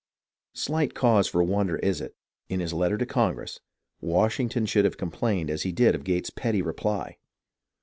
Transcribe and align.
Slight 0.55 0.95
cause 0.95 1.27
for 1.27 1.43
wonder 1.43 1.75
is 1.77 2.01
it 2.01 2.15
that 2.47 2.53
in 2.55 2.59
his 2.59 2.73
letter 2.73 2.97
to 2.97 3.05
Con 3.05 3.35
gress, 3.35 3.59
Washington 3.99 4.65
should 4.65 4.83
have 4.83 4.97
complained 4.97 5.51
as 5.51 5.61
he 5.61 5.71
did 5.71 5.93
of 5.93 6.03
Gates's 6.03 6.31
petty 6.31 6.63
reply. 6.63 7.19